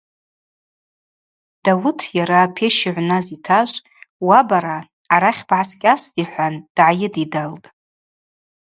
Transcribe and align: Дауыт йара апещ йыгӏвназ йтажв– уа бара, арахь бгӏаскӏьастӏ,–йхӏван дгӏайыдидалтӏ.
Дауыт 1.63 1.99
йара 2.17 2.37
апещ 2.45 2.75
йыгӏвназ 2.83 3.27
йтажв– 3.35 3.85
уа 4.27 4.39
бара, 4.49 4.77
арахь 5.13 5.43
бгӏаскӏьастӏ,–йхӏван 5.47 6.53
дгӏайыдидалтӏ. 6.75 7.65